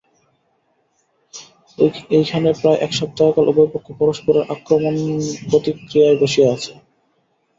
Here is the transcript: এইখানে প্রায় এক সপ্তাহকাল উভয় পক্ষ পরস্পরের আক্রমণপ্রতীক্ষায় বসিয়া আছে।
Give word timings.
এইখানে 2.11 2.49
প্রায় 2.59 2.79
এক 2.79 2.91
সপ্তাহকাল 2.93 3.45
উভয় 3.47 3.69
পক্ষ 3.73 3.87
পরস্পরের 3.99 4.43
আক্রমণপ্রতীক্ষায় 4.53 6.19
বসিয়া 6.21 6.47
আছে। 6.55 6.71